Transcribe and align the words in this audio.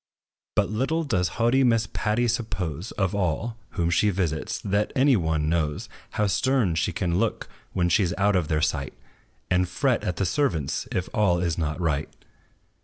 But 0.55 0.71
little 0.71 1.03
does 1.03 1.27
haughty 1.37 1.63
Miss 1.63 1.85
Patty 1.93 2.27
suppose, 2.27 2.89
Of 2.93 3.13
all, 3.13 3.55
whom 3.77 3.91
she 3.91 4.09
visits, 4.09 4.59
that 4.63 4.91
any 4.95 5.15
one 5.15 5.47
knows 5.47 5.89
How 6.13 6.25
stern 6.25 6.73
she 6.73 6.91
can 6.91 7.19
look, 7.19 7.47
when 7.73 7.87
she 7.87 8.03
's 8.03 8.13
out 8.17 8.35
of 8.35 8.47
their 8.47 8.63
sight, 8.63 8.95
And 9.51 9.69
fret 9.69 10.03
at 10.03 10.15
the 10.15 10.25
servants, 10.25 10.87
if 10.91 11.07
all 11.13 11.39
is 11.39 11.55
not 11.55 11.79
right. 11.79 12.09